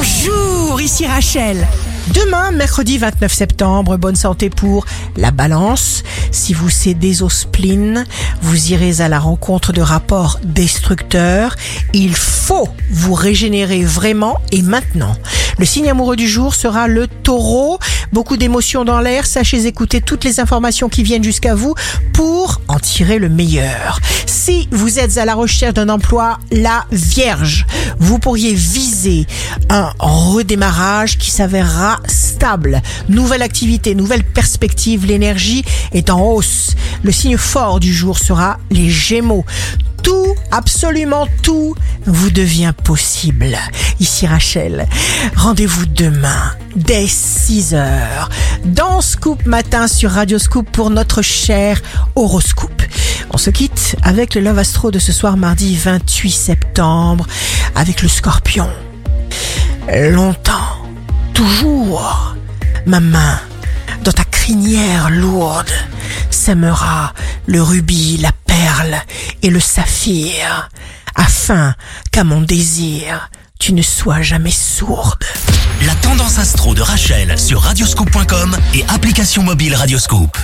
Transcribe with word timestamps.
Bonjour, 0.00 0.80
ici 0.80 1.06
Rachel. 1.06 1.68
Demain, 2.14 2.52
mercredi 2.52 2.96
29 2.96 3.30
septembre, 3.30 3.98
bonne 3.98 4.16
santé 4.16 4.48
pour 4.48 4.86
la 5.18 5.30
balance. 5.30 6.04
Si 6.30 6.54
vous 6.54 6.70
cédez 6.70 7.20
au 7.20 7.28
spleen, 7.28 8.06
vous 8.40 8.72
irez 8.72 9.02
à 9.02 9.08
la 9.08 9.18
rencontre 9.18 9.74
de 9.74 9.82
rapports 9.82 10.40
destructeurs. 10.42 11.54
Il 11.92 12.16
faut 12.16 12.66
vous 12.90 13.12
régénérer 13.12 13.82
vraiment 13.84 14.40
et 14.52 14.62
maintenant. 14.62 15.14
Le 15.58 15.66
signe 15.66 15.90
amoureux 15.90 16.16
du 16.16 16.26
jour 16.26 16.54
sera 16.54 16.88
le 16.88 17.06
taureau. 17.06 17.78
Beaucoup 18.10 18.38
d'émotions 18.38 18.86
dans 18.86 19.00
l'air. 19.00 19.26
Sachez 19.26 19.66
écouter 19.66 20.00
toutes 20.00 20.24
les 20.24 20.40
informations 20.40 20.88
qui 20.88 21.02
viennent 21.02 21.22
jusqu'à 21.22 21.54
vous 21.54 21.74
pour 22.14 22.62
en 22.68 22.78
tirer 22.78 23.18
le 23.18 23.28
meilleur. 23.28 24.00
Si 24.42 24.70
vous 24.70 24.98
êtes 24.98 25.18
à 25.18 25.26
la 25.26 25.34
recherche 25.34 25.74
d'un 25.74 25.90
emploi, 25.90 26.38
la 26.50 26.86
vierge, 26.90 27.66
vous 27.98 28.18
pourriez 28.18 28.54
viser 28.54 29.26
un 29.68 29.92
redémarrage 29.98 31.18
qui 31.18 31.30
s'avérera 31.30 32.00
stable. 32.08 32.80
Nouvelle 33.10 33.42
activité, 33.42 33.94
nouvelle 33.94 34.24
perspective, 34.24 35.04
l'énergie 35.04 35.62
est 35.92 36.08
en 36.08 36.22
hausse. 36.22 36.74
Le 37.02 37.12
signe 37.12 37.36
fort 37.36 37.80
du 37.80 37.92
jour 37.92 38.18
sera 38.18 38.56
les 38.70 38.88
gémeaux 38.88 39.44
tout, 40.02 40.34
absolument 40.50 41.28
tout 41.42 41.74
vous 42.06 42.30
devient 42.30 42.72
possible. 42.84 43.58
Ici 44.00 44.26
Rachel, 44.26 44.86
rendez-vous 45.36 45.84
demain 45.84 46.52
dès 46.74 47.06
6 47.06 47.74
heures 47.74 48.30
dans 48.64 49.02
Scoop 49.02 49.44
Matin 49.44 49.88
sur 49.88 50.12
Radio 50.12 50.38
Scoop 50.38 50.70
pour 50.70 50.88
notre 50.88 51.20
cher 51.20 51.82
horoscope. 52.14 52.82
On 53.32 53.38
se 53.38 53.50
quitte 53.50 53.96
avec 54.02 54.34
le 54.34 54.40
Love 54.40 54.58
Astro 54.58 54.90
de 54.90 54.98
ce 54.98 55.12
soir 55.12 55.36
mardi 55.36 55.76
28 55.76 56.30
septembre 56.30 57.26
avec 57.74 58.02
le 58.02 58.08
scorpion. 58.08 58.68
Longtemps, 59.88 60.84
toujours, 61.32 62.34
ma 62.86 63.00
main 63.00 63.38
dans 64.02 64.12
ta 64.12 64.24
crinière 64.24 65.10
lourde 65.10 65.70
sèmera 66.30 67.12
le 67.46 67.62
rubis, 67.62 68.18
la 68.18 68.32
perle 68.46 68.96
et 69.42 69.50
le 69.50 69.60
saphir, 69.60 70.70
afin 71.14 71.74
qu'à 72.10 72.24
mon 72.24 72.40
désir, 72.40 73.30
tu 73.58 73.72
ne 73.72 73.82
sois 73.82 74.22
jamais 74.22 74.50
sourde. 74.50 75.24
La 75.82 75.94
tendance 75.96 76.38
astro 76.38 76.74
de 76.74 76.82
Rachel 76.82 77.38
sur 77.38 77.60
radioscope.com 77.60 78.56
et 78.74 78.84
application 78.88 79.42
mobile 79.42 79.74
Radioscope. 79.74 80.38